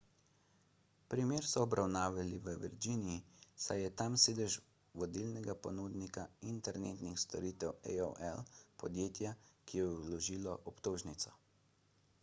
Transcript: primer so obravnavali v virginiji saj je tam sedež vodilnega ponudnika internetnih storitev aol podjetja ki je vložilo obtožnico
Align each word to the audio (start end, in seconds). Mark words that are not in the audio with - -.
primer 1.13 1.43
so 1.49 1.65
obravnavali 1.65 2.39
v 2.47 2.55
virginiji 2.63 3.19
saj 3.65 3.83
je 3.87 3.91
tam 4.01 4.15
sedež 4.23 4.55
vodilnega 5.03 5.55
ponudnika 5.67 6.25
internetnih 6.53 7.21
storitev 7.27 7.87
aol 7.93 8.43
podjetja 8.85 9.35
ki 9.45 9.83
je 9.83 9.93
vložilo 10.09 10.57
obtožnico 10.75 11.39